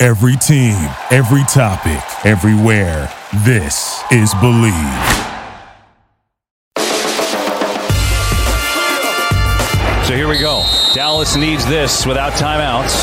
[0.00, 0.78] Every team,
[1.10, 3.12] every topic, everywhere.
[3.44, 4.72] This is Believe.
[10.06, 10.62] So here we go.
[10.94, 12.94] Dallas needs this without timeouts.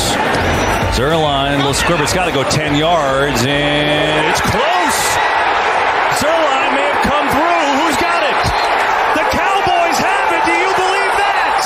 [0.96, 2.00] Zuerlein, little squib.
[2.00, 4.98] It's got to go 10 yards, and it's close.
[6.16, 7.64] Zuerlein may have come through.
[7.84, 8.40] Who's got it?
[9.20, 10.42] The Cowboys have it.
[10.48, 11.60] Do you believe that?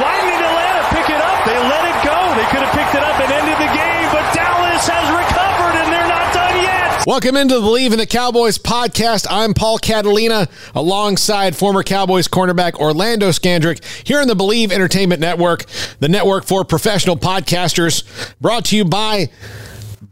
[0.00, 1.44] Why did Atlanta pick it up?
[1.44, 2.16] They let it go.
[2.40, 5.92] They could have picked it up and ended the game, but Dallas has recovered, and
[5.92, 6.89] they're not done yet.
[7.06, 9.26] Welcome into the Believe in the Cowboys podcast.
[9.30, 15.64] I'm Paul Catalina alongside former Cowboys cornerback Orlando Scandrick here on the Believe Entertainment Network,
[16.00, 18.04] the network for professional podcasters,
[18.38, 19.30] brought to you by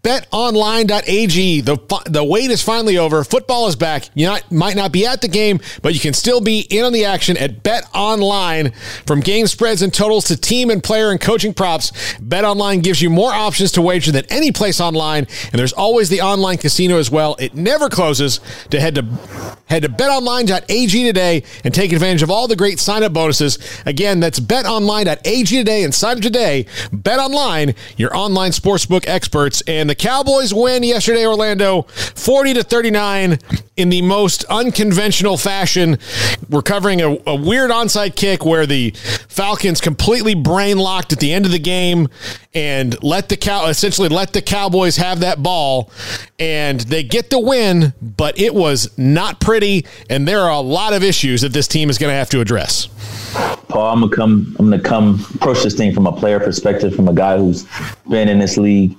[0.09, 1.61] betonline.ag.
[1.61, 3.23] The, the wait is finally over.
[3.25, 4.09] Football is back.
[4.15, 6.93] You not, might not be at the game, but you can still be in on
[6.95, 8.75] the action at BetOnline.
[9.07, 13.11] From game spreads and totals to team and player and coaching props, BetOnline gives you
[13.11, 17.11] more options to wager than any place online, and there's always the online casino as
[17.11, 17.37] well.
[17.39, 18.41] It never closes.
[18.71, 19.03] To head to
[19.67, 23.59] head to betonline.ag today and take advantage of all the great sign-up bonuses.
[23.85, 26.65] Again, that's betonline.ag today and sign up today.
[26.91, 33.39] BetOnline, your online sportsbook experts, and the Cowboys win yesterday, Orlando, 40 to 39
[33.77, 35.99] in the most unconventional fashion.
[36.49, 38.91] We're covering a, a weird onside kick where the
[39.29, 42.09] Falcons completely brain locked at the end of the game
[42.55, 45.91] and let the cow essentially let the Cowboys have that ball
[46.39, 50.93] and they get the win, but it was not pretty and there are a lot
[50.93, 52.89] of issues that this team is going to have to address.
[53.69, 54.57] Paul, I'm gonna come.
[54.59, 57.67] I'm gonna come approach this thing from a player perspective, from a guy who's
[58.09, 58.97] been in this league,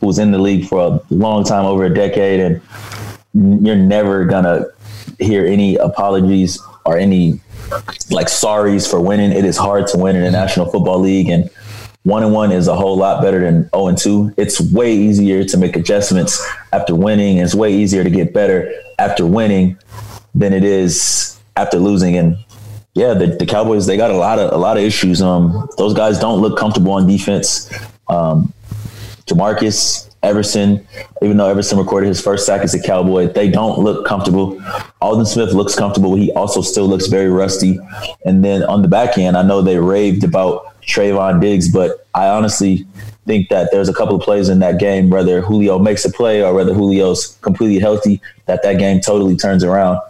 [0.00, 4.66] who's in the league for a long time, over a decade, and you're never gonna
[5.18, 7.40] hear any apologies or any
[8.10, 9.32] like sorries for winning.
[9.32, 11.50] It is hard to win in the National Football League, and
[12.04, 14.34] one and one is a whole lot better than 0 and 2.
[14.36, 17.38] It's way easier to make adjustments after winning.
[17.38, 19.78] It's way easier to get better after winning
[20.34, 22.16] than it is after losing.
[22.16, 22.36] And
[22.94, 25.22] yeah, the, the Cowboys they got a lot of a lot of issues.
[25.22, 27.72] Um, those guys don't look comfortable on defense.
[28.08, 28.52] Um,
[29.26, 30.86] Jamarcus Everson,
[31.20, 34.62] even though Everson recorded his first sack as a Cowboy, they don't look comfortable.
[35.00, 36.14] Aldon Smith looks comfortable.
[36.14, 37.78] He also still looks very rusty.
[38.24, 42.28] And then on the back end, I know they raved about Trevon Diggs, but I
[42.28, 42.86] honestly
[43.26, 46.42] think that there's a couple of plays in that game, whether Julio makes a play
[46.42, 50.00] or whether Julio's completely healthy, that that game totally turns around.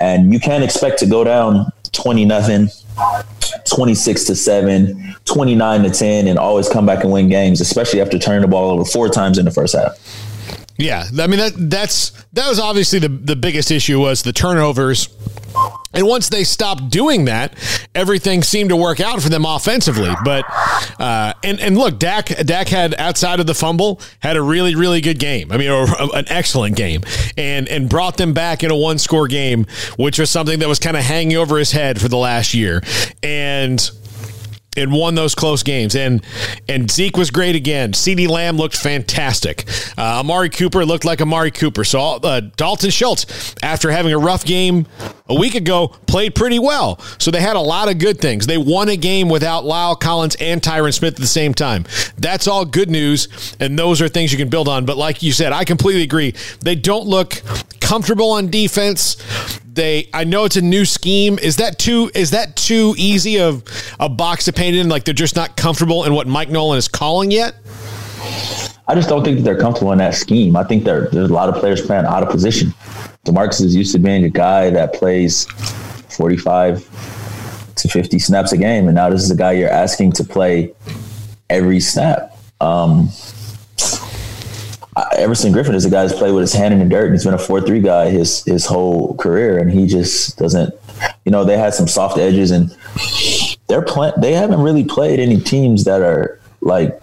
[0.00, 2.68] And you can't expect to go down 20 nothing,
[3.64, 8.18] 26 to 7, 29 to 10 and always come back and win games, especially after
[8.18, 9.96] turning the ball over four times in the first half.
[10.78, 15.08] Yeah, I mean that that's that was obviously the the biggest issue was the turnovers.
[15.92, 17.54] And once they stopped doing that,
[17.94, 20.12] everything seemed to work out for them offensively.
[20.24, 20.44] But
[20.98, 25.00] uh, and and look, Dak Dak had outside of the fumble had a really really
[25.00, 25.52] good game.
[25.52, 27.02] I mean, an excellent game,
[27.36, 29.66] and and brought them back in a one score game,
[29.96, 32.82] which was something that was kind of hanging over his head for the last year.
[33.22, 33.90] And
[34.76, 35.94] and won those close games.
[35.94, 36.24] And
[36.68, 37.92] and Zeke was great again.
[37.92, 39.64] CeeDee Lamb looked fantastic.
[39.98, 41.84] Uh, Amari Cooper looked like Amari Cooper.
[41.84, 44.86] So uh, Dalton Schultz, after having a rough game
[45.28, 47.00] a week ago, played pretty well.
[47.18, 48.46] So they had a lot of good things.
[48.46, 51.84] They won a game without La'el Collins and Tyron Smith at the same time.
[52.18, 54.84] That's all good news, and those are things you can build on.
[54.84, 56.34] But like you said, I completely agree.
[56.60, 57.42] They don't look
[57.92, 59.18] comfortable on defense.
[59.70, 61.38] They, I know it's a new scheme.
[61.38, 62.10] Is that too?
[62.14, 63.62] Is that too easy of
[64.00, 64.88] a box to paint in?
[64.88, 67.54] Like they're just not comfortable in what Mike Nolan is calling yet.
[68.88, 70.56] I just don't think that they're comfortable in that scheme.
[70.56, 72.70] I think there's a lot of players playing out of position.
[73.26, 75.44] Demarcus is used to being a guy that plays
[76.16, 80.24] 45 to 50 snaps a game, and now this is a guy you're asking to
[80.24, 80.72] play
[81.50, 82.38] every snap.
[82.62, 83.10] Um,
[85.16, 87.24] Everson Griffen is a guy who's played with his hand in the dirt and he's
[87.24, 90.74] been a four three guy his his whole career and he just doesn't
[91.24, 92.76] you know they had some soft edges and
[93.68, 97.00] they're playing they haven't really played any teams that are like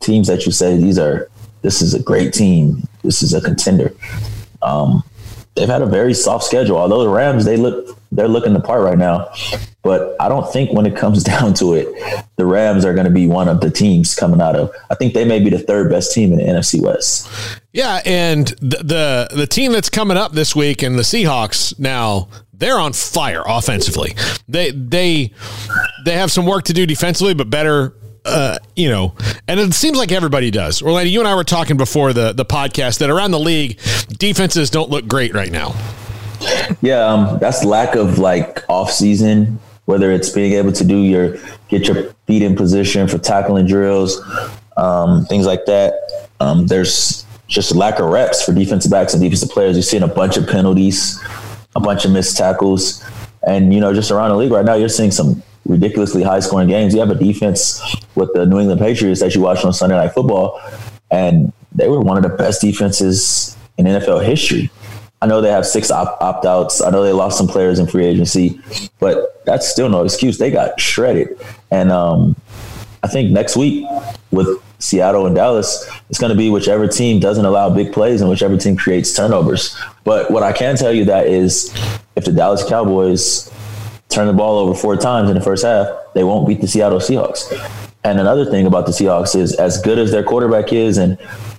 [0.00, 1.28] teams that you say these are
[1.60, 3.94] this is a great team this is a contender.
[4.62, 5.02] Um,
[5.54, 6.76] they've had a very soft schedule.
[6.76, 9.32] Although the Rams, they look they're looking the part right now.
[9.82, 11.88] But I don't think when it comes down to it,
[12.36, 14.70] the Rams are going to be one of the teams coming out of.
[14.90, 17.28] I think they may be the third best team in the NFC West.
[17.72, 22.28] Yeah, and the the, the team that's coming up this week and the Seahawks now
[22.52, 24.14] they're on fire offensively.
[24.48, 25.32] They they
[26.04, 27.94] they have some work to do defensively, but better
[28.24, 29.14] uh, you know,
[29.48, 30.82] and it seems like everybody does.
[30.82, 33.78] Orlando, you and I were talking before the the podcast that around the league,
[34.18, 35.74] defenses don't look great right now.
[36.80, 39.58] Yeah, um, that's lack of like off season.
[39.84, 41.36] Whether it's being able to do your
[41.68, 44.22] get your feet in position for tackling drills,
[44.76, 46.30] um, things like that.
[46.38, 49.76] Um, there's just lack of reps for defensive backs and defensive players.
[49.76, 51.20] You're seeing a bunch of penalties,
[51.74, 53.04] a bunch of missed tackles,
[53.46, 56.68] and you know just around the league right now, you're seeing some ridiculously high scoring
[56.68, 56.92] games.
[56.92, 57.80] You have a defense
[58.14, 60.60] with the New England Patriots that you watched on Sunday Night Football,
[61.10, 64.70] and they were one of the best defenses in NFL history.
[65.22, 66.80] I know they have six opt outs.
[66.80, 68.58] I know they lost some players in free agency,
[69.00, 70.38] but that's still no excuse.
[70.38, 71.38] They got shredded.
[71.70, 72.36] And um,
[73.02, 73.86] I think next week
[74.30, 78.30] with Seattle and Dallas, it's going to be whichever team doesn't allow big plays and
[78.30, 79.76] whichever team creates turnovers.
[80.04, 81.70] But what I can tell you that is
[82.16, 83.52] if the Dallas Cowboys
[84.10, 86.98] turn the ball over four times in the first half, they won't beat the Seattle
[86.98, 87.50] Seahawks.
[88.02, 91.18] And another thing about the Seahawks is as good as their quarterback is and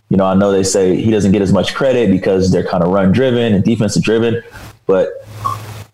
[0.10, 2.84] you know, I know they say he doesn't get as much credit because they're kind
[2.84, 4.44] of run driven and defensive driven,
[4.86, 5.26] but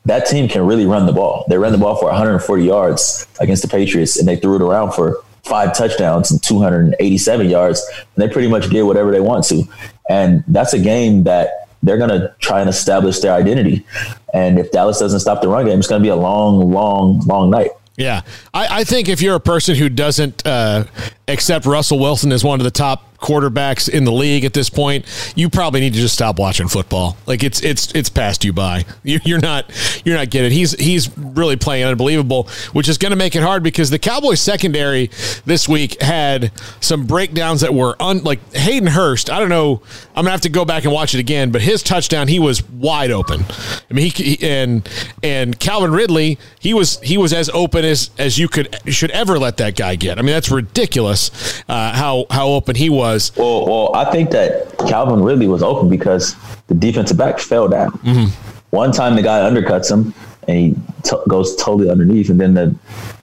[0.06, 1.45] that team can really run the ball.
[1.50, 4.94] They ran the ball for 140 yards against the Patriots and they threw it around
[4.94, 7.88] for five touchdowns and 287 yards.
[8.15, 9.63] And they pretty much did whatever they want to.
[10.09, 13.85] And that's a game that they're going to try and establish their identity.
[14.33, 17.19] And if Dallas doesn't stop the run game, it's going to be a long, long,
[17.21, 17.71] long night.
[17.97, 18.21] Yeah,
[18.53, 20.83] I, I, think if you're a person who doesn't uh,
[21.27, 25.06] accept Russell Wilson as one of the top quarterbacks in the league at this point,
[25.36, 27.18] you probably need to just stop watching football.
[27.25, 28.86] Like it's it's it's passed you by.
[29.04, 29.72] You're not
[30.06, 30.52] you're not getting.
[30.52, 34.40] He's he's really playing unbelievable, which is going to make it hard because the Cowboys
[34.40, 35.10] secondary
[35.46, 39.30] this week had some breakdowns that were un, like Hayden Hurst.
[39.30, 39.81] I don't know.
[40.10, 42.68] I'm gonna have to go back and watch it again, but his touchdown he was
[42.69, 43.46] wide open.
[43.90, 44.88] I mean he and
[45.24, 49.40] and Calvin Ridley he was he was as open as as you could should ever
[49.40, 50.19] let that guy get.
[50.19, 53.36] I mean that's ridiculous uh, how how open he was was.
[53.36, 56.36] Well, well, I think that Calvin Ridley was open because
[56.68, 57.92] the defensive back fell down.
[58.00, 58.27] Mm-hmm.
[58.71, 60.13] One time the guy undercuts him
[60.48, 62.75] and he t- goes totally underneath, and then the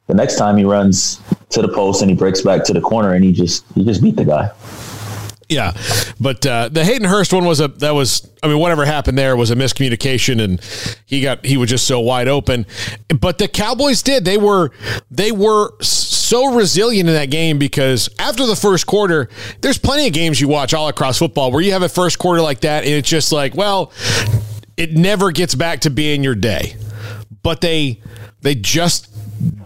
[0.06, 1.20] the next time he runs
[1.50, 4.02] to the post and he breaks back to the corner and he just he just
[4.02, 4.50] beat the guy.
[5.49, 5.76] Yeah,
[6.19, 9.37] but uh, the Hayden Hurst one was a that was I mean whatever happened there
[9.37, 10.61] was a miscommunication and
[11.05, 12.64] he got he was just so wide open.
[13.20, 14.70] But the Cowboys did they were
[15.11, 19.29] they were so resilient in that game because after the first quarter,
[19.61, 22.41] there's plenty of games you watch all across football where you have a first quarter
[22.41, 23.93] like that and it's just like well,
[24.76, 26.76] it never gets back to being your day.
[27.43, 28.00] But they
[28.41, 29.13] they just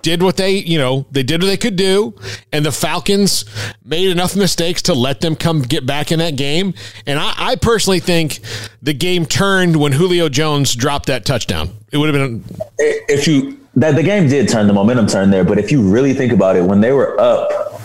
[0.02, 2.14] did what they, you know, they did what they could do,
[2.52, 3.44] and the Falcons
[3.84, 6.74] made enough mistakes to let them come get back in that game.
[7.06, 8.40] And I, I personally think
[8.82, 11.70] the game turned when Julio Jones dropped that touchdown.
[11.92, 12.44] It would have been
[12.78, 15.44] if you that the game did turn, the momentum turned there.
[15.44, 17.80] But if you really think about it, when they were up,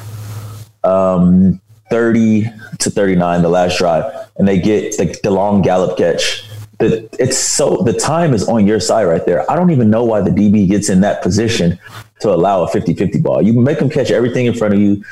[0.83, 2.45] um, thirty
[2.79, 6.42] to thirty nine, the last drive, and they get the, the long Gallup catch
[6.79, 9.49] the, it's so the time is on your side right there.
[9.49, 11.79] I don't even know why the DB gets in that position
[12.21, 13.41] to allow a 50-50 ball.
[13.41, 15.03] You make them catch everything in front of you.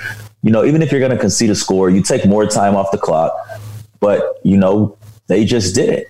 [0.43, 2.91] You know, even if you're going to concede a score, you take more time off
[2.91, 3.33] the clock.
[3.99, 6.07] But you know, they just did it.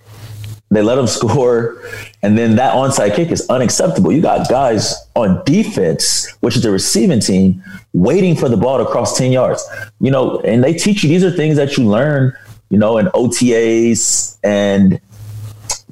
[0.70, 1.82] They let them score,
[2.22, 4.10] and then that onside kick is unacceptable.
[4.10, 8.86] You got guys on defense, which is the receiving team, waiting for the ball to
[8.86, 9.62] cross 10 yards.
[10.00, 12.34] You know, and they teach you these are things that you learn,
[12.70, 14.98] you know, in OTAs and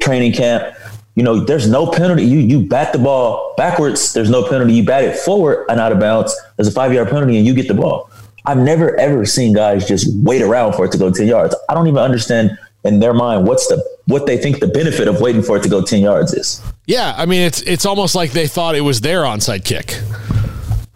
[0.00, 0.76] training camp,
[1.14, 2.24] you know, there's no penalty.
[2.24, 4.74] You you bat the ball backwards, there's no penalty.
[4.74, 7.54] You bat it forward and out of bounds, there's a five yard penalty, and you
[7.54, 8.10] get the ball.
[8.46, 11.54] I've never ever seen guys just wait around for it to go 10 yards.
[11.68, 15.20] I don't even understand in their mind what's the what they think the benefit of
[15.20, 16.62] waiting for it to go 10 yards is.
[16.86, 20.00] Yeah, I mean it's it's almost like they thought it was their onside kick.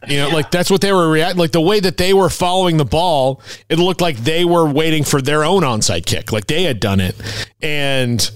[0.08, 1.38] You know, like that's what they were reacting.
[1.38, 5.04] Like the way that they were following the ball, it looked like they were waiting
[5.04, 7.14] for their own onside kick, like they had done it.
[7.62, 8.30] And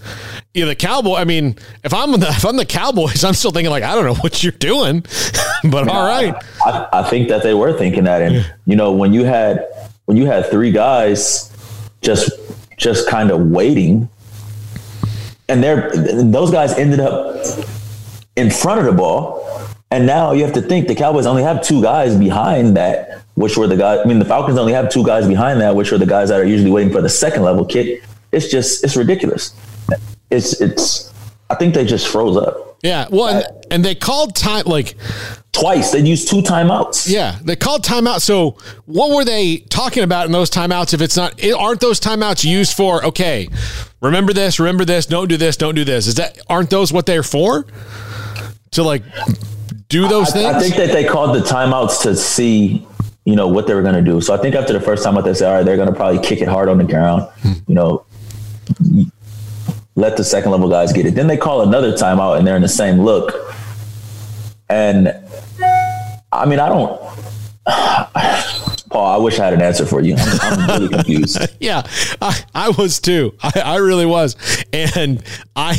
[0.55, 1.17] you know, the Cowboy.
[1.17, 4.05] I mean, if I'm the if I'm the Cowboys, I'm still thinking like I don't
[4.05, 5.01] know what you're doing,
[5.65, 6.35] but yeah, all right.
[6.65, 9.67] I, I, think that they were thinking that, and you know, when you had
[10.07, 11.55] when you had three guys
[12.03, 12.31] just
[12.77, 14.09] just kind of waiting,
[15.49, 15.91] and they're
[16.23, 17.37] those guys ended up
[18.37, 19.45] in front of the ball
[19.91, 23.57] and now you have to think the Cowboys only have two guys behind that, which
[23.57, 24.01] were the guys.
[24.05, 26.41] I mean, the Falcons only have two guys behind that, which are the guys that
[26.41, 28.03] are usually waiting for the second level kick.
[28.33, 29.55] It's just, it's ridiculous.
[30.31, 31.13] it's it's.
[31.51, 33.07] I think they just froze up Yeah.
[33.11, 34.97] Well, and, and they called time like
[35.53, 35.93] twice.
[35.93, 37.09] They used two timeouts.
[37.09, 38.21] yeah, they called timeout.
[38.21, 40.93] So what were they talking about in those timeouts?
[40.93, 43.03] If it's not, aren't those timeouts used for?
[43.07, 43.49] Okay,
[44.03, 46.07] remember this, remember this, don't do this, don't do this.
[46.07, 47.67] Is that aren't those what they're for?
[48.73, 49.03] To like
[49.89, 50.47] do those things?
[50.47, 52.87] I think that they called the timeouts to see,
[53.25, 54.21] you know, what they were going to do.
[54.21, 56.21] So I think after the first timeout, they said, all right, they're going to probably
[56.21, 57.29] kick it hard on the ground,
[57.67, 58.05] you know,
[59.97, 61.15] let the second level guys get it.
[61.15, 63.55] Then they call another timeout and they're in the same look.
[64.69, 65.09] And
[66.33, 67.01] I mean, I don't,
[68.91, 70.15] Paul, I wish I had an answer for you.
[70.19, 71.39] I'm, I'm really confused.
[71.61, 71.83] Yeah,
[72.23, 73.35] I, I was too.
[73.43, 74.37] I, I really was,
[74.73, 75.23] and
[75.55, 75.77] I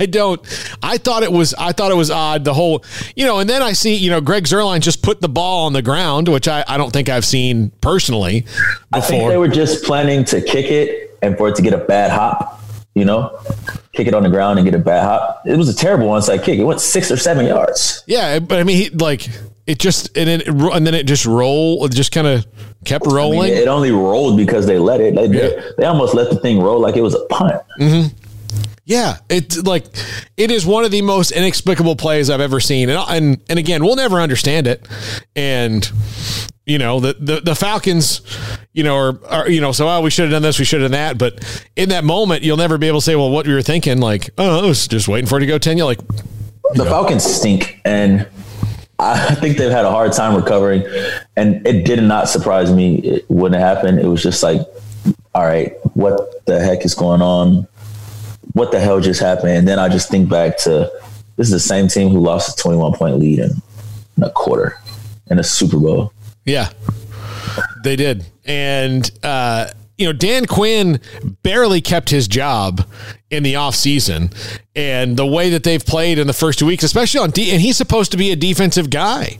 [0.00, 0.40] I don't.
[0.82, 1.54] I thought it was.
[1.54, 2.44] I thought it was odd.
[2.44, 2.84] The whole,
[3.16, 5.72] you know, and then I see, you know, Greg Zuerlein just put the ball on
[5.72, 8.46] the ground, which I, I don't think I've seen personally
[8.92, 11.78] I think they were just planning to kick it and for it to get a
[11.78, 12.61] bad hop,
[12.94, 13.38] you know,
[13.92, 15.42] kick it on the ground and get a bad hop.
[15.46, 16.58] It was a terrible onside kick.
[16.58, 18.02] It went six or seven yards.
[18.06, 19.28] yeah, but I mean, he, like
[19.66, 21.84] it just and then it, and then it just roll.
[21.84, 22.46] It just kind of
[22.84, 23.52] kept I mean, rolling.
[23.52, 25.14] it only rolled because they let it.
[25.14, 27.62] They, they, they almost let the thing roll like it was a punt.
[27.80, 28.16] Mm-hmm.
[28.84, 29.86] Yeah, it's like
[30.36, 33.84] it is one of the most inexplicable plays I've ever seen, and and and again,
[33.84, 34.86] we'll never understand it.
[35.36, 35.90] And
[36.66, 38.22] you know, the the, the Falcons,
[38.72, 40.80] you know, are, are you know, so oh, we should have done this, we should
[40.80, 43.46] have done that, but in that moment, you'll never be able to say, well, what
[43.46, 45.76] you were thinking, like, oh, I was just waiting for it to go ten.
[45.76, 46.00] You're like,
[46.74, 48.28] The Falcons stink, and
[49.02, 50.84] I think they've had a hard time recovering.
[51.36, 53.98] And it did not surprise me it wouldn't happen.
[53.98, 54.60] It was just like,
[55.34, 57.66] all right, what the heck is going on?
[58.52, 59.50] What the hell just happened?
[59.50, 60.90] And then I just think back to
[61.36, 63.50] this is the same team who lost a 21 point lead in,
[64.16, 64.78] in a quarter
[65.30, 66.12] in a Super Bowl.
[66.44, 66.70] Yeah,
[67.84, 69.66] they did, and uh,
[69.98, 71.00] you know, Dan Quinn
[71.42, 72.86] barely kept his job
[73.30, 74.34] in the offseason.
[74.74, 77.60] and the way that they've played in the first two weeks, especially on D, and
[77.60, 79.38] he's supposed to be a defensive guy.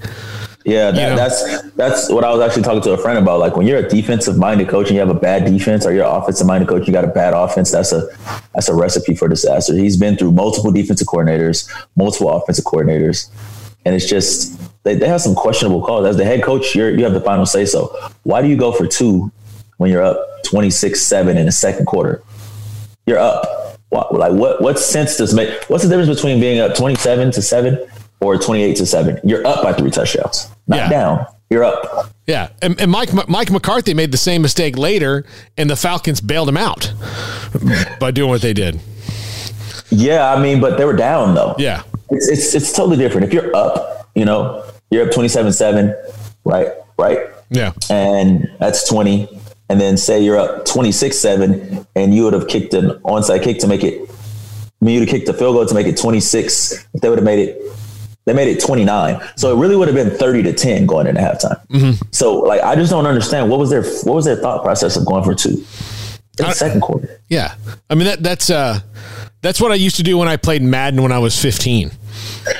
[0.64, 1.16] Yeah, that, You know?
[1.16, 3.40] that's that's what I was actually talking to a friend about.
[3.40, 6.04] Like when you're a defensive minded coach and you have a bad defense, or you're
[6.04, 7.72] an offensive minded coach, you got a bad offense.
[7.72, 8.06] That's a
[8.54, 9.74] that's a recipe for disaster.
[9.74, 13.28] He's been through multiple defensive coordinators, multiple offensive coordinators,
[13.84, 16.06] and it's just they, they have some questionable calls.
[16.06, 17.64] As the head coach, you're you have the final say.
[17.66, 19.30] So why do you go for two
[19.78, 22.22] when you're up twenty six seven in the second quarter?
[23.06, 23.78] You're up.
[23.90, 25.50] Like what what sense does make?
[25.68, 27.78] What's the difference between being up twenty seven to seven
[28.20, 29.18] or twenty eight to seven?
[29.22, 30.88] You're up by three touchdowns, not Yeah.
[30.88, 31.26] down.
[31.50, 32.10] You're up.
[32.26, 35.26] Yeah, and, and Mike Mike McCarthy made the same mistake later,
[35.58, 36.90] and the Falcons bailed him out
[38.00, 38.80] by doing what they did.
[39.90, 41.54] Yeah, I mean, but they were down though.
[41.58, 43.26] Yeah, It's it's, it's totally different.
[43.26, 45.94] If you're up, you know, you're up 27-7,
[46.44, 46.68] right?
[46.98, 47.18] Right?
[47.50, 49.28] yeah, And that's 20.
[49.68, 53.66] And then say you're up 26-7 and you would have kicked an onside kick to
[53.66, 56.86] make it I mean, you'd have kicked a field goal to make it 26.
[56.92, 57.62] If they would have made it
[58.24, 59.20] they made it 29.
[59.36, 61.58] So it really would have been 30 to 10 going into halftime.
[62.14, 65.06] So like I just don't understand what was their what was their thought process of
[65.06, 67.20] going for two in the second quarter.
[67.28, 67.54] yeah.
[67.90, 68.80] I mean that that's uh
[69.40, 71.90] that's what I used to do when I played Madden when I was fifteen.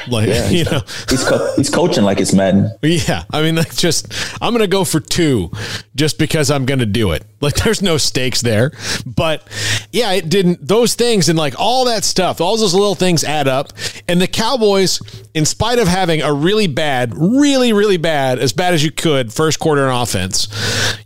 [0.09, 2.71] Like yeah, you know, He's co- he's coaching like it's Madden.
[2.83, 5.51] Yeah, I mean, like, just I'm gonna go for two,
[5.95, 7.25] just because I'm gonna do it.
[7.41, 8.73] Like, there's no stakes there,
[9.07, 9.47] but
[9.93, 10.67] yeah, it didn't.
[10.67, 13.73] Those things and like all that stuff, all those little things add up.
[14.09, 15.01] And the Cowboys,
[15.35, 19.33] in spite of having a really bad, really, really bad, as bad as you could
[19.33, 20.49] first quarter in offense,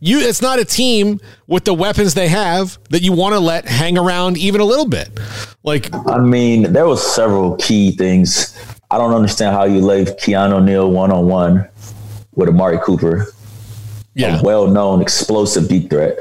[0.00, 3.66] you it's not a team with the weapons they have that you want to let
[3.66, 5.08] hang around even a little bit.
[5.62, 8.56] Like, I mean, there was several key things.
[8.90, 11.68] I don't understand how you leave Keanu Neal one on one
[12.34, 13.26] with Amari Cooper,
[14.14, 16.18] yeah, a well known explosive deep threat.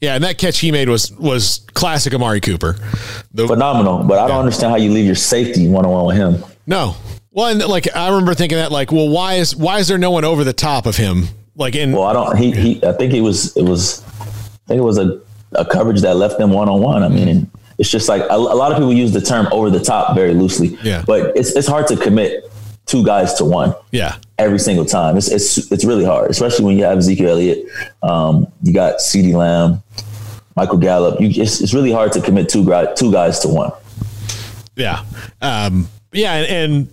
[0.00, 2.76] yeah, and that catch he made was was classic Amari Cooper.
[3.32, 4.04] The, Phenomenal.
[4.04, 6.44] But I don't understand how you leave your safety one on one with him.
[6.66, 6.96] No.
[7.30, 10.12] Well, and like I remember thinking that, like, well, why is why is there no
[10.12, 11.28] one over the top of him?
[11.56, 14.78] Like in Well, I don't he he I think it was it was I think
[14.78, 15.20] it was a,
[15.52, 17.02] a coverage that left them one on one.
[17.02, 19.80] I mean, it's just like a, a lot of people use the term over the
[19.80, 20.78] top very loosely.
[20.82, 21.04] Yeah.
[21.06, 22.44] But it's it's hard to commit
[22.86, 23.74] two guys to one.
[23.90, 25.16] yeah, every single time.
[25.16, 27.66] It's it's it's really hard, especially when you have Ezekiel Elliott.
[28.02, 29.82] Um, you got CeeDee Lamb,
[30.56, 31.20] Michael Gallup.
[31.20, 33.72] You it's, it's really hard to commit two guys two guys to one.
[34.76, 35.04] yeah,
[35.40, 36.92] um, yeah, and, and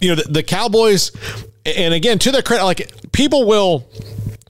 [0.00, 1.12] you know the, the Cowboys,
[1.76, 3.88] and again to their credit, like people will.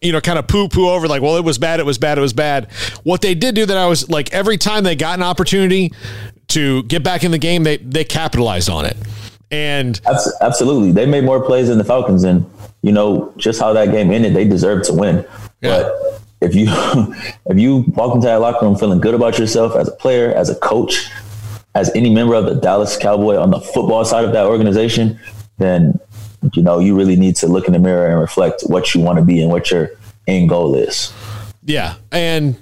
[0.03, 2.17] You know, kind of poo poo over like, well, it was bad, it was bad,
[2.17, 2.73] it was bad.
[3.03, 5.93] What they did do that I was like, every time they got an opportunity
[6.49, 8.97] to get back in the game, they they capitalized on it.
[9.51, 10.01] And
[10.41, 12.51] Absolutely, they made more plays than the Falcons, and
[12.81, 14.33] you know just how that game ended.
[14.35, 15.17] They deserved to win,
[15.61, 15.83] Yeah.
[15.83, 16.67] but if you
[17.47, 20.49] if you walk into that locker room feeling good about yourself as a player, as
[20.49, 21.11] a coach,
[21.75, 25.21] as any member of the Dallas Cowboy on the football side of that organization,
[25.59, 26.01] then
[26.55, 29.19] you know you really need to look in the mirror and reflect what you want
[29.19, 29.91] to be and what your
[30.27, 31.13] end goal is.
[31.65, 32.57] Yeah, and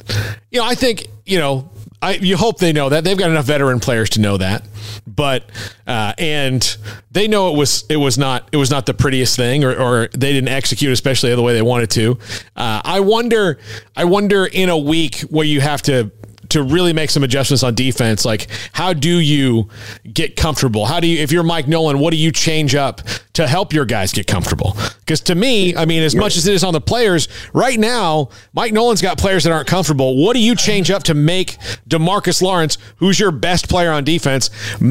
[0.50, 1.70] you know, I think you know,
[2.02, 4.66] I you hope they know that they've got enough veteran players to know that,
[5.06, 5.48] but
[5.86, 6.76] uh, and
[7.12, 10.08] they know it was it was not it was not the prettiest thing, or, or
[10.08, 12.18] they didn't execute especially the way they wanted to.
[12.56, 13.58] Uh, I wonder,
[13.96, 16.10] I wonder in a week where you have to
[16.50, 19.68] to really make some adjustments on defense, like how do you
[20.12, 20.86] get comfortable?
[20.86, 23.02] How do you, if you're Mike Nolan, what do you change up
[23.38, 24.76] to help your guys get comfortable?
[25.00, 28.30] Because to me, I mean, as much as it is on the players, right now,
[28.52, 30.22] Mike Nolan's got players that aren't comfortable.
[30.22, 31.56] What do you change up to make
[31.88, 34.50] Demarcus Lawrence, who's your best player on defense,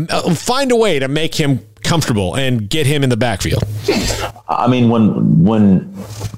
[0.10, 3.64] uh, find a way to make him comfortable and get him in the backfield?
[4.48, 5.94] I mean, when when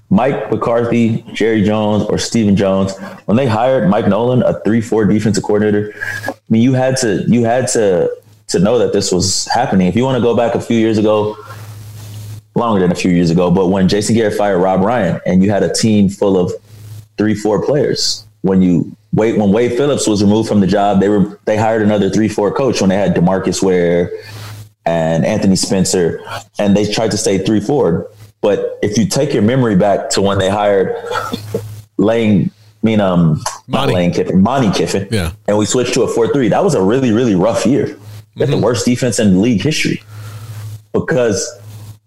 [0.10, 5.44] Mike McCarthy, Jerry Jones, or Stephen Jones, when they hired Mike Nolan, a three-four defensive
[5.44, 5.94] coordinator,
[6.28, 8.10] I mean, you had to you had to
[8.48, 9.88] to know that this was happening.
[9.88, 11.38] If you want to go back a few years ago,
[12.60, 15.50] longer than a few years ago, but when Jason Garrett fired Rob Ryan, and you
[15.50, 16.52] had a team full of
[17.18, 21.40] three-four players, when you wait when Wade Phillips was removed from the job, they were
[21.46, 24.12] they hired another three-four coach when they had Demarcus Ware
[24.86, 26.22] and Anthony Spencer,
[26.60, 28.12] and they tried to stay three four.
[28.42, 30.96] But if you take your memory back to when they hired
[31.98, 32.52] Lane,
[32.82, 33.94] I mean, um, Monte.
[33.94, 35.32] Lane Kiffin, Monte Kiffin, Yeah.
[35.48, 36.48] and we switched to a four three.
[36.48, 37.98] That was a really really rough year.
[38.36, 40.02] We had the worst defense in league history
[40.94, 41.46] because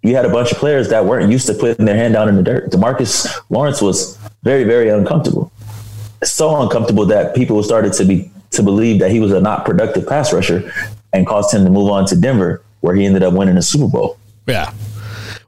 [0.02, 2.36] you had a bunch of players that weren't used to putting their hand down in
[2.36, 2.70] the dirt.
[2.70, 5.52] Demarcus Lawrence was very very uncomfortable,
[6.22, 10.06] so uncomfortable that people started to be to believe that he was a not productive
[10.06, 10.72] pass rusher,
[11.12, 13.88] and caused him to move on to Denver, where he ended up winning a Super
[13.88, 14.18] Bowl.
[14.46, 14.72] Yeah.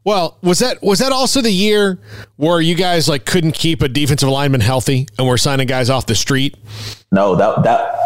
[0.05, 1.99] Well, was that was that also the year
[2.37, 6.05] where you guys like couldn't keep a defensive lineman healthy and were signing guys off
[6.05, 6.57] the street?
[7.11, 8.04] No, that that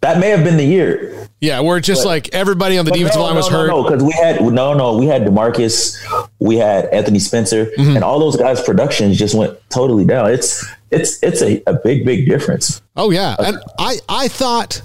[0.00, 1.28] that may have been the year.
[1.40, 3.68] Yeah, where just like everybody on the defensive no, line was no, hurt.
[3.68, 5.98] No, because we had no, no, we had Demarcus,
[6.38, 7.96] we had Anthony Spencer, Mm-hmm.
[7.96, 10.30] and all those guys' productions just went totally down.
[10.30, 12.82] It's it's it's a, a big big difference.
[12.96, 14.82] Oh yeah, and I I thought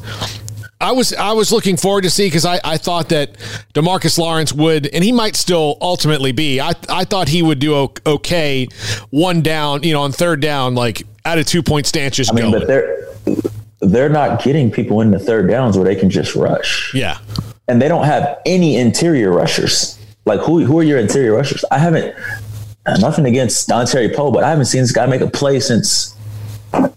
[0.80, 3.34] I was I was looking forward to see because I, I thought that
[3.74, 7.92] Demarcus Lawrence would and he might still ultimately be I I thought he would do
[8.06, 8.68] okay
[9.10, 12.36] one down you know on third down like at a two point stance just I
[12.36, 13.08] mean, go but they're
[13.86, 17.18] they're not getting people in the third downs where they can just rush, yeah
[17.68, 19.98] and they don't have any interior rushers.
[20.26, 21.66] Like who who are your interior rushers?
[21.72, 22.16] I haven't
[23.00, 26.16] nothing against Dontari Poe, but I haven't seen this guy make a play since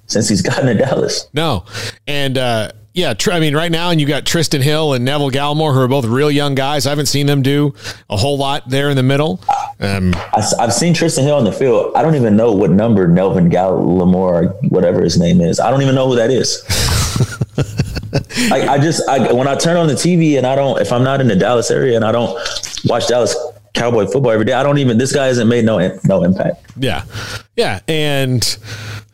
[0.07, 1.29] since he's gotten to Dallas.
[1.33, 1.65] no
[2.07, 5.31] and uh, yeah tr- I mean right now and you got Trysten Hill and Neville
[5.31, 7.75] Gallimore who are both real young guys I haven't seen them do
[8.11, 9.41] a whole lot there in the middle
[9.81, 11.93] um, I, have seen Trysten Hill on the field.
[11.95, 15.61] I don't even know what number Nelvin Gallimore, or whatever his name is.
[15.61, 16.65] I don't even know who that is.
[18.53, 21.05] I, I just I, when I turn on the TV and I don't if I'm
[21.05, 22.31] not in the Dallas area and I don't
[22.87, 23.37] watch Dallas
[23.79, 26.73] Cowboy football every day, I don't even this guy hasn't made no no impact.
[26.79, 27.05] Yeah,
[27.57, 28.43] yeah, and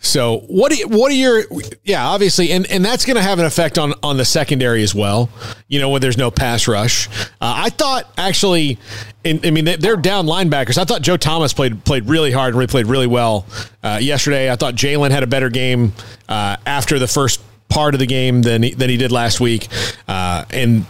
[0.00, 0.70] so what?
[0.72, 1.44] Do you, what are your?
[1.84, 4.94] Yeah, obviously, and and that's going to have an effect on on the secondary as
[4.94, 5.30] well.
[5.68, 7.08] You know, when there's no pass rush.
[7.08, 8.78] Uh, I thought actually,
[9.24, 10.76] I mean, they- they're down linebackers.
[10.78, 13.46] I thought Joe Thomas played played really hard and really played really well
[13.82, 14.50] uh, yesterday.
[14.50, 15.92] I thought Jaylon had a better game
[16.28, 19.68] uh, after the first part of the game than he, than he did last week,
[20.06, 20.84] uh, and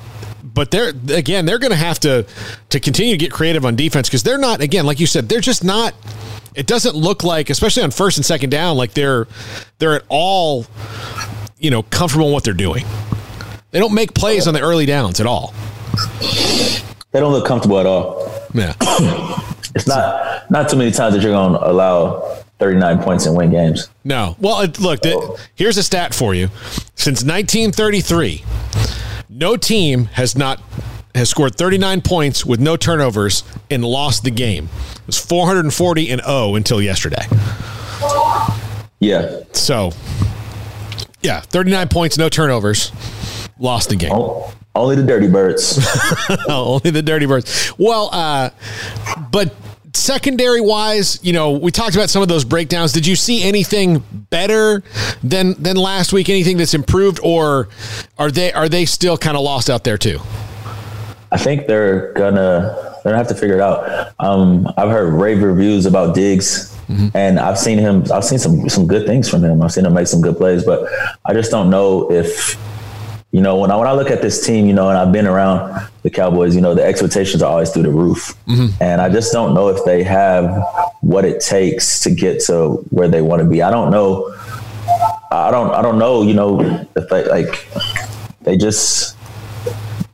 [0.45, 2.27] but they're again they're going to have to
[2.69, 5.41] to continue to get creative on defense because they're not again like you said they're
[5.41, 5.95] just not
[6.55, 9.27] it doesn't look like especially on first and second down like they're
[9.79, 10.67] they're at all
[11.59, 12.85] you know comfortable in what they're doing.
[13.71, 15.53] They don't make plays on the early downs at all.
[17.11, 18.31] They don't look comfortable at all.
[18.55, 18.75] yeah.
[19.77, 22.21] It's not not too many times that you're going to allow
[22.61, 23.89] 39 points and win games.
[24.05, 24.37] no.
[24.39, 25.19] Well it, look th-
[25.57, 26.49] here's a stat for you.
[26.95, 28.45] Since 1933
[29.29, 30.61] no team has not
[31.15, 36.21] has scored 39 points with no turnovers and lost the game it was 440 and
[36.23, 37.25] 0 until yesterday
[39.01, 39.41] Yeah.
[39.53, 39.93] So,
[41.23, 42.91] yeah, 39 points, no turnovers,
[43.59, 44.13] lost the game.
[44.75, 45.79] Only the dirty birds.
[46.49, 47.73] Only the Dirty Birds.
[47.79, 48.51] Well, uh,
[49.31, 49.55] but
[49.97, 52.93] secondary wise, you know, we talked about some of those breakdowns.
[52.93, 54.83] Did you see anything better
[55.23, 56.29] than than last week?
[56.29, 57.69] Anything that's improved, or
[58.19, 60.21] are they are they still kind of lost out there too?
[61.33, 64.13] I think they're gonna they're gonna have to figure it out.
[64.19, 66.77] Um, I've heard rave reviews about Diggs,
[67.15, 68.05] and I've seen him.
[68.13, 69.61] I've seen some some good things from him.
[69.63, 70.89] I've seen him make some good plays, but
[71.25, 72.57] I just don't know if
[73.35, 75.27] you know, when I when I look at this team, you know, and I've been
[75.27, 78.81] around the Cowboys, you know, the expectations are always through the roof, mm-hmm.
[78.81, 80.64] and I just don't know if they have
[81.01, 83.61] what it takes to get to where they want to be.
[83.61, 84.33] I don't know.
[85.33, 85.75] I don't.
[85.75, 86.23] I don't know.
[86.23, 87.66] You know, if they like,
[88.42, 89.16] they just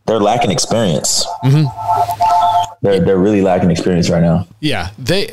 [0.06, 1.26] they're lacking experience.
[1.44, 2.29] Mm-hmm
[2.82, 4.46] they're they're really lacking experience right now.
[4.60, 5.26] Yeah, they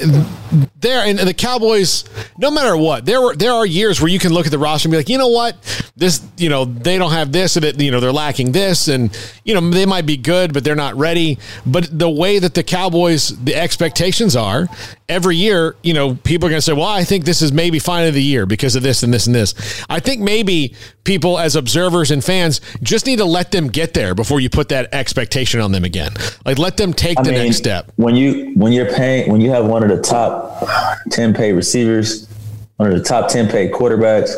[0.79, 2.03] they're and the Cowboys.
[2.37, 4.87] No matter what, there were there are years where you can look at the roster
[4.87, 5.55] and be like, you know what,
[5.95, 9.17] this you know they don't have this and it, you know they're lacking this and
[9.45, 11.37] you know they might be good but they're not ready.
[11.65, 14.67] But the way that the Cowboys the expectations are
[15.09, 17.79] every year, you know, people are going to say, well, I think this is maybe
[17.79, 19.83] final of the year because of this and this and this.
[19.89, 20.75] I think maybe
[21.07, 24.69] people as observers and fans just need to let them get there before you put
[24.69, 26.11] that expectation on them again.
[26.45, 27.91] Like let them take I the mean, next step.
[27.95, 30.67] When you when you're paying when you have one of the top
[31.11, 32.27] 10 paid receivers,
[32.75, 34.33] one of the top 10 paid quarterbacks,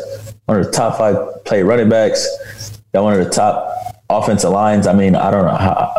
[0.46, 2.24] one of the top 5 paid running backs,
[2.94, 3.68] got one of the top
[4.08, 4.86] offensive lines.
[4.86, 5.92] I mean, I don't know how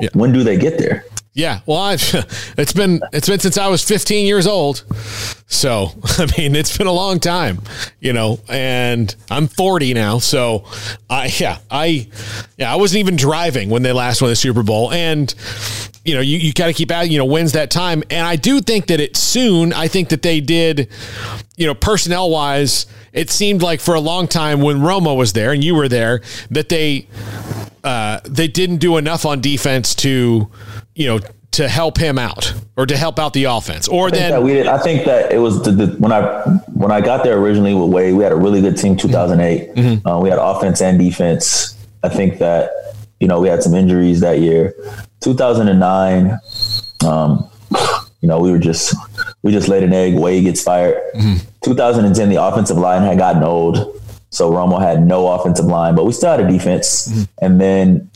[0.00, 0.08] yeah.
[0.12, 1.04] when do they get there?
[1.34, 2.00] Yeah, well, I've,
[2.56, 4.84] it's been it's been since I was 15 years old,
[5.48, 7.60] so I mean it's been a long time,
[8.00, 10.64] you know, and I'm 40 now, so
[11.10, 12.08] I yeah I
[12.56, 15.34] yeah I wasn't even driving when they last won the Super Bowl, and
[16.04, 18.36] you know you, you got to keep out you know wins that time, and I
[18.36, 19.72] do think that it soon.
[19.72, 20.88] I think that they did,
[21.56, 25.52] you know, personnel wise, it seemed like for a long time when Romo was there
[25.52, 26.20] and you were there
[26.50, 27.08] that they
[27.84, 30.48] uh, they didn't do enough on defense to,
[30.94, 31.20] you know,
[31.52, 33.86] to help him out or to help out the offense.
[33.86, 34.66] Or then we did.
[34.66, 36.40] I think that it was the, the, when I
[36.72, 38.96] when I got there originally with Wade, we had a really good team.
[38.96, 40.06] 2008, mm-hmm.
[40.06, 41.76] uh, we had offense and defense.
[42.02, 42.70] I think that
[43.20, 44.74] you know we had some injuries that year.
[45.20, 46.38] 2009,
[47.06, 47.48] um,
[48.20, 48.94] you know, we were just
[49.42, 50.14] we just laid an egg.
[50.14, 50.96] Wade gets fired.
[51.14, 51.46] Mm-hmm.
[51.62, 54.00] 2010, the offensive line had gotten old.
[54.30, 57.06] So Romo had no offensive line, but we still had a defense.
[57.06, 57.22] Mm-hmm.
[57.44, 58.10] And then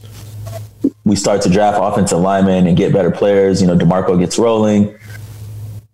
[1.08, 3.60] we start to draft offensive linemen and get better players.
[3.60, 4.96] You know, DeMarco gets rolling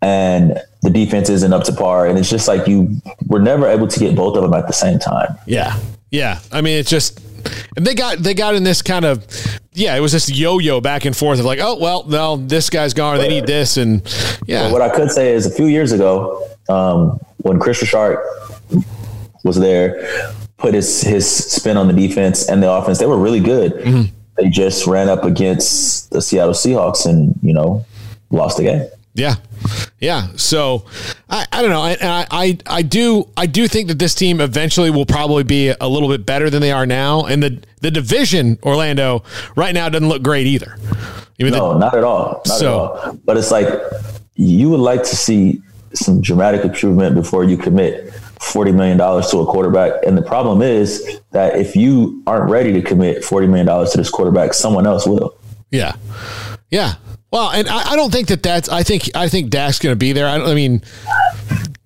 [0.02, 2.06] and the defense isn't up to par.
[2.06, 4.72] And it's just like you were never able to get both of them at the
[4.72, 5.38] same time.
[5.46, 5.78] Yeah.
[6.10, 6.40] Yeah.
[6.52, 7.20] I mean, it's just,
[7.76, 9.24] and they got, they got in this kind of,
[9.72, 12.94] yeah, it was this yo-yo back and forth of like, oh, well, no, this guy's
[12.94, 13.18] gone.
[13.18, 13.76] They need this.
[13.76, 14.02] And
[14.46, 14.70] yeah.
[14.70, 18.18] what I could say is a few years ago, um, when Kris Richard
[19.44, 22.98] was there, put his his spin on the defense and the offense.
[22.98, 23.72] They were really good.
[23.74, 24.16] Mm-hmm.
[24.36, 27.84] They just ran up against the Seattle Seahawks and you know
[28.30, 28.88] lost the game.
[29.14, 29.36] Yeah,
[30.00, 30.28] yeah.
[30.36, 30.84] So
[31.30, 31.80] I, I don't know.
[31.80, 35.88] I, I I do I do think that this team eventually will probably be a
[35.88, 37.24] little bit better than they are now.
[37.24, 39.22] And the the division Orlando
[39.54, 40.76] right now doesn't look great either.
[41.38, 42.42] Even no, the, not at all.
[42.46, 43.18] Not so, at all.
[43.24, 43.68] But it's like
[44.34, 48.12] you would like to see some dramatic improvement before you commit
[48.44, 50.04] $40 million to a quarterback.
[50.06, 54.10] And the problem is that if you aren't ready to commit $40 million to this
[54.10, 55.38] quarterback, someone else will.
[55.70, 55.94] Yeah.
[56.70, 56.94] Yeah.
[57.30, 59.98] Well, and I, I don't think that that's, I think, I think Dak's going to
[59.98, 60.28] be there.
[60.28, 60.82] I, I mean,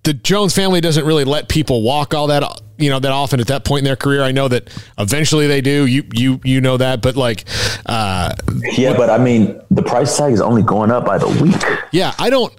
[0.03, 2.43] the Jones family doesn't really let people walk all that
[2.79, 4.23] you know that often at that point in their career.
[4.23, 5.85] I know that eventually they do.
[5.85, 7.45] You you you know that, but like,
[7.85, 8.33] uh,
[8.77, 8.95] yeah.
[8.95, 11.61] But I mean, the price tag is only going up by the week.
[11.91, 12.53] Yeah, I don't.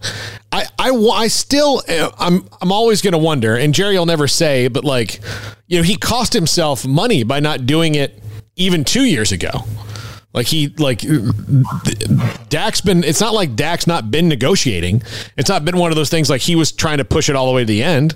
[0.52, 4.28] I I I still uh, I'm I'm always going to wonder, and Jerry will never
[4.28, 5.20] say, but like,
[5.66, 8.22] you know, he cost himself money by not doing it
[8.56, 9.50] even two years ago.
[10.32, 11.00] Like he like
[12.48, 15.02] Dak's been it's not like Dak's not been negotiating.
[15.36, 17.48] It's not been one of those things like he was trying to push it all
[17.48, 18.14] the way to the end.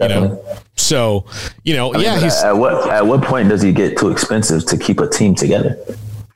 [0.00, 0.44] You know.
[0.76, 1.26] So,
[1.62, 4.64] you know, I yeah, he's at what at what point does he get too expensive
[4.66, 5.76] to keep a team together?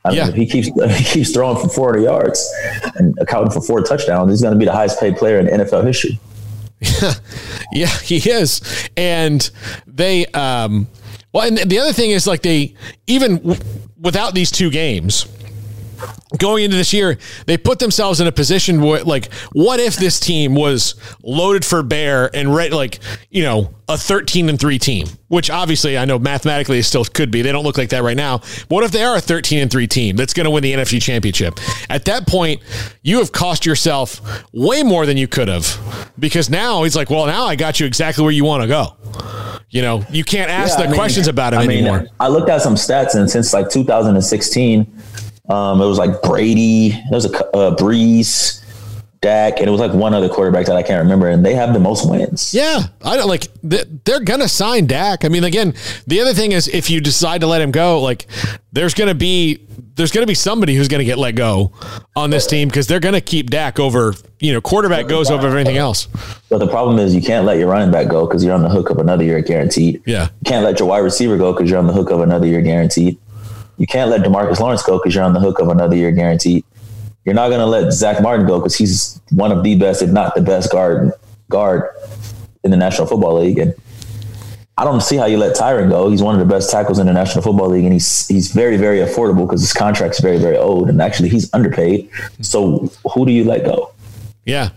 [0.04, 0.28] I mean, yeah.
[0.28, 2.54] if he keeps if he keeps throwing for 400 yards
[2.96, 5.86] and accounting for four touchdowns, he's going to be the highest paid player in NFL
[5.86, 6.20] history.
[7.72, 8.60] yeah, he is.
[8.98, 9.48] And
[9.86, 10.88] they um
[11.32, 12.74] well, and the other thing is like they
[13.06, 13.58] even
[14.00, 15.26] without these two games
[16.38, 20.20] going into this year, they put themselves in a position where, like, what if this
[20.20, 22.98] team was loaded for bear and ready, like,
[23.30, 27.30] you know, a 13 and 3 team, which obviously I know mathematically it still could
[27.30, 27.42] be.
[27.42, 28.38] They don't look like that right now.
[28.68, 31.00] What if they are a 13 and 3 team that's going to win the NFC
[31.00, 31.60] championship?
[31.88, 32.62] At that point,
[33.02, 34.20] you have cost yourself
[34.52, 37.86] way more than you could have because now he's like, well, now I got you
[37.86, 38.96] exactly where you want to go.
[39.70, 42.06] You know, you can't ask yeah, the I mean, questions about him I mean, anymore.
[42.18, 45.02] I looked at some stats, and since like 2016,
[45.48, 48.62] um, it was like Brady, there was a uh, Brees,
[49.20, 51.72] Dak, and it was like one other quarterback that I can't remember, and they have
[51.72, 52.52] the most wins.
[52.52, 53.48] Yeah, I don't like.
[53.62, 55.24] They're gonna sign Dak.
[55.24, 55.74] I mean, again,
[56.06, 58.26] the other thing is if you decide to let him go, like
[58.72, 61.72] there's gonna be there's gonna be somebody who's gonna get let go
[62.14, 64.14] on this team because they're gonna keep Dak over.
[64.38, 66.08] You know, quarterback goes over everything else.
[66.50, 68.68] But the problem is you can't let your running back go because you're on the
[68.68, 70.02] hook of another year guaranteed.
[70.06, 72.46] Yeah, you can't let your wide receiver go because you're on the hook of another
[72.46, 73.18] year guaranteed.
[73.78, 76.64] You can't let Demarcus Lawrence go because you're on the hook of another year guaranteed.
[77.24, 80.10] You're not going to let Zach Martin go because he's one of the best, if
[80.10, 81.12] not the best guard
[81.48, 81.90] guard
[82.64, 83.58] in the National Football League.
[83.58, 83.74] And
[84.78, 86.10] I don't see how you let Tyron go.
[86.10, 88.76] He's one of the best tackles in the National Football League, and he's he's very
[88.76, 92.10] very affordable because his contract's very very old, and actually he's underpaid.
[92.40, 93.92] So who do you let go?
[94.44, 94.70] Yeah.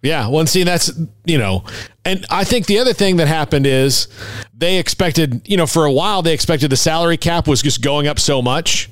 [0.00, 0.92] Yeah, well, and see, that's
[1.24, 1.64] you know,
[2.04, 4.06] and I think the other thing that happened is
[4.56, 8.06] they expected, you know, for a while they expected the salary cap was just going
[8.06, 8.90] up so much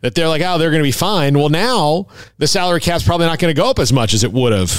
[0.00, 1.38] that they're like, oh, they're going to be fine.
[1.38, 4.32] Well, now the salary cap's probably not going to go up as much as it
[4.32, 4.70] would have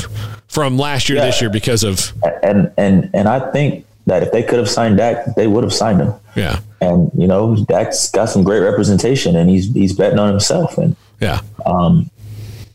[0.50, 1.26] from last year yeah.
[1.26, 2.12] to this year because of
[2.44, 5.74] and and and I think that if they could have signed Dak, they would have
[5.74, 6.13] signed him.
[6.36, 10.78] Yeah, and you know, Dak's got some great representation, and he's he's betting on himself,
[10.78, 12.10] and yeah, um,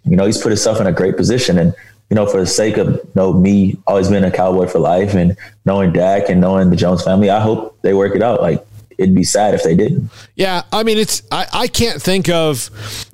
[0.04, 1.74] you know, he's put himself in a great position, and
[2.10, 5.14] you know, for the sake of you know, me always being a cowboy for life
[5.14, 8.40] and knowing Dak and knowing the Jones family, I hope they work it out.
[8.40, 8.64] Like
[8.98, 10.10] it'd be sad if they didn't.
[10.36, 12.70] Yeah, I mean, it's I, I can't think of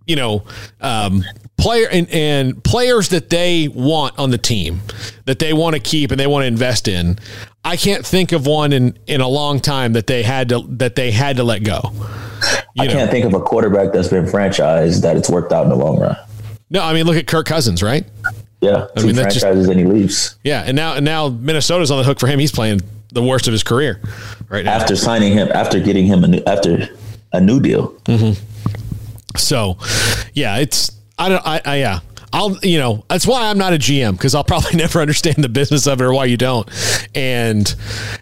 [0.06, 0.44] you know
[0.80, 1.24] um,
[1.58, 4.80] player and, and players that they want on the team
[5.26, 7.18] that they want to keep and they want to invest in.
[7.64, 10.96] I can't think of one in in a long time that they had to that
[10.96, 11.80] they had to let go.
[12.74, 12.92] You I know?
[12.94, 15.98] can't think of a quarterback that's been franchised that it's worked out in the long
[15.98, 16.16] run.
[16.70, 18.06] No, I mean look at Kirk Cousins, right?
[18.60, 20.36] Yeah, I mean franchises just, and he leaves.
[20.44, 22.38] Yeah, and now and now Minnesota's on the hook for him.
[22.38, 24.00] He's playing the worst of his career
[24.48, 24.72] right now.
[24.72, 26.88] After signing him, after getting him a new, after
[27.32, 27.92] a new deal.
[28.04, 29.38] Mm-hmm.
[29.38, 29.78] So,
[30.34, 32.00] yeah, it's I don't I, I yeah.
[32.32, 35.48] I'll, you know, that's why I'm not a GM because I'll probably never understand the
[35.48, 36.68] business of it or why you don't.
[37.12, 37.74] And,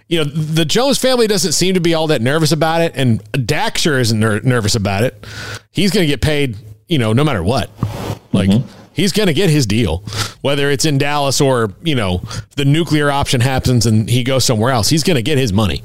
[0.06, 2.92] you know, the Jones family doesn't seem to be all that nervous about it.
[2.94, 5.26] And Dak sure isn't ner- nervous about it.
[5.72, 7.70] He's going to get paid, you know, no matter what.
[8.32, 9.98] Like, mm-hmm he's going to get his deal,
[10.42, 12.20] whether it's in Dallas or, you know,
[12.56, 14.88] the nuclear option happens and he goes somewhere else.
[14.88, 15.82] He's going to get his money.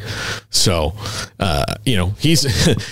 [0.50, 0.94] So,
[1.40, 2.42] uh, you know, he's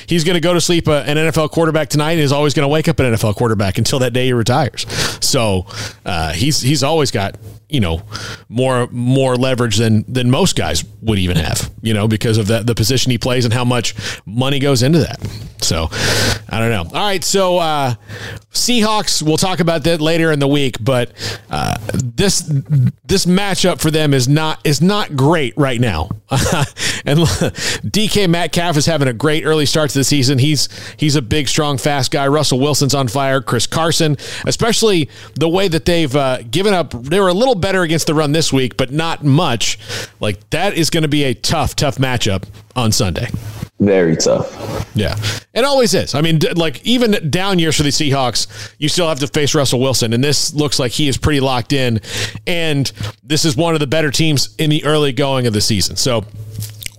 [0.08, 2.64] he's going to go to sleep uh, an NFL quarterback tonight and is always going
[2.64, 4.86] to wake up an NFL quarterback until that day he retires.
[5.26, 5.66] So,
[6.06, 7.36] uh, he's he's always got
[7.72, 8.02] you know
[8.50, 12.68] more more leverage than than most guys would even have you know because of that
[12.68, 15.20] the position he plays and how much money goes into that.
[15.62, 15.88] So
[16.50, 16.98] i don't know.
[16.98, 17.24] All right.
[17.24, 17.96] So uh
[18.52, 21.14] seahawks we'll talk about that later in the week but
[21.50, 22.42] uh this
[23.06, 26.10] this matchup for them is not is not great right now.
[27.04, 30.38] And dk metcalf is having a great early start to the season.
[30.38, 32.28] He's he's a big strong fast guy.
[32.28, 33.42] Russell wilson's on fire.
[33.42, 37.84] Chris carson especially the way that they've uh, given up they were a little better
[37.84, 39.80] against the run this week, but not much.
[40.20, 42.44] Like that is going to be a tough, tough matchup
[42.76, 43.28] on Sunday.
[43.80, 44.88] Very tough.
[44.96, 45.16] Yeah.
[45.54, 46.14] It always is.
[46.14, 49.80] I mean, like even down years for the Seahawks, you still have to face Russell
[49.80, 50.14] Wilson.
[50.14, 52.00] And this looks like he is pretty locked in.
[52.46, 52.92] And
[53.24, 55.96] this is one of the better teams in the early going of the season.
[55.96, 56.26] So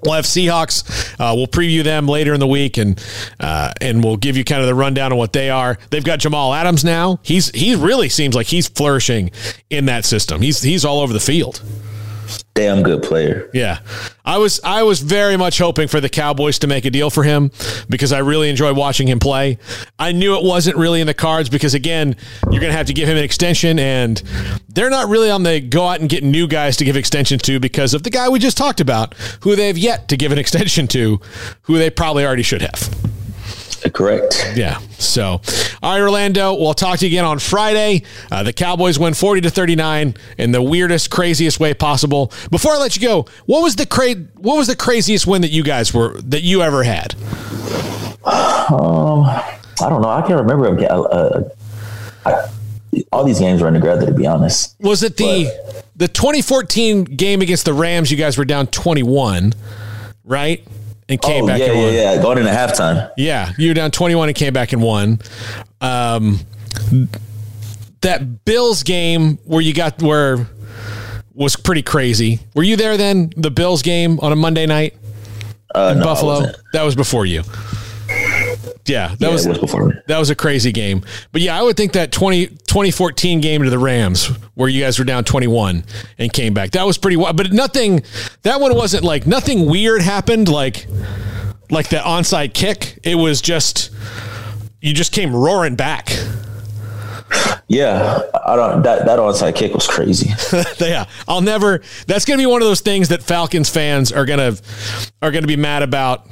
[0.02, 1.14] We'll have Seahawks.
[1.18, 3.02] Uh, we'll preview them later in the week, and
[3.38, 5.78] uh, and we'll give you kind of the rundown on what they are.
[5.90, 7.20] They've got Jamal Adams now.
[7.22, 9.30] He's he really seems like he's flourishing
[9.70, 10.42] in that system.
[10.42, 11.62] He's he's all over the field
[12.54, 13.50] damn good player.
[13.52, 13.80] Yeah.
[14.24, 17.22] I was I was very much hoping for the Cowboys to make a deal for
[17.22, 17.50] him
[17.88, 19.58] because I really enjoy watching him play.
[19.98, 22.16] I knew it wasn't really in the cards because again,
[22.50, 24.22] you're going to have to give him an extension and
[24.68, 27.58] they're not really on the go out and get new guys to give extensions to
[27.58, 30.86] because of the guy we just talked about who they've yet to give an extension
[30.88, 31.20] to
[31.62, 33.11] who they probably already should have.
[33.90, 34.52] Correct.
[34.54, 34.78] Yeah.
[34.98, 35.40] So,
[35.82, 36.54] all right, Orlando.
[36.54, 38.02] We'll talk to you again on Friday.
[38.30, 42.32] Uh, the Cowboys win forty to thirty nine in the weirdest, craziest way possible.
[42.50, 45.50] Before I let you go, what was the cra- What was the craziest win that
[45.50, 47.14] you guys were that you ever had?
[48.24, 50.08] Um, I don't know.
[50.08, 50.68] I can't remember.
[50.86, 51.48] Uh, uh,
[52.24, 52.48] I,
[53.10, 54.06] all these games were together.
[54.06, 58.10] To be honest, was it the but, the 2014 game against the Rams?
[58.10, 59.54] You guys were down 21,
[60.24, 60.64] right?
[61.12, 61.94] And came oh, back yeah, and won.
[61.94, 63.10] Yeah, yeah, going into halftime.
[63.16, 65.20] Yeah, you were down 21 and came back and won.
[65.80, 66.40] Um,
[68.00, 70.48] that Bills game where you got where
[71.34, 72.40] was pretty crazy.
[72.54, 73.32] Were you there then?
[73.36, 74.96] The Bills game on a Monday night
[75.74, 76.46] uh, in no, Buffalo.
[76.72, 77.42] That was before you.
[78.86, 80.02] Yeah, that yeah, was, was before.
[80.06, 81.04] That was a crazy game.
[81.32, 84.98] But yeah, I would think that 20, 2014 game to the Rams where you guys
[84.98, 85.84] were down 21
[86.18, 86.72] and came back.
[86.72, 87.36] That was pretty wild.
[87.36, 88.02] But nothing
[88.42, 90.86] that one wasn't like nothing weird happened like
[91.70, 92.98] like the onside kick.
[93.02, 93.90] It was just
[94.80, 96.10] you just came roaring back.
[97.68, 98.82] Yeah, I don't.
[98.82, 100.30] That that onside kick was crazy.
[100.78, 101.80] yeah, I'll never.
[102.06, 104.56] That's going to be one of those things that Falcons fans are gonna
[105.22, 106.26] are going to be mad about.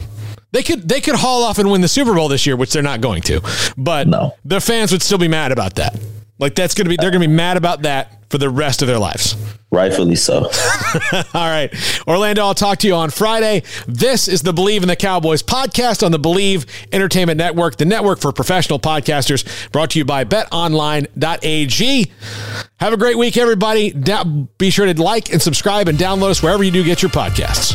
[0.53, 2.83] They could they could haul off and win the Super Bowl this year, which they're
[2.83, 3.41] not going to.
[3.77, 4.35] But No.
[4.45, 5.99] the fans would still be mad about that.
[6.39, 8.81] Like that's going to be they're going to be mad about that for the rest
[8.83, 9.37] of their lives.
[9.73, 10.39] Rightfully so.
[11.13, 11.73] All right.
[12.09, 13.63] Orlando, I'll talk to you on Friday.
[13.87, 18.19] This is the Believe in the Cowboys podcast on the Believe Entertainment Network, the network
[18.21, 22.11] for professional podcasters, brought to you by betonline.ag.
[22.81, 23.93] Have a great week, everybody.
[24.59, 27.75] Be sure to like and subscribe and download us wherever you do get your podcasts.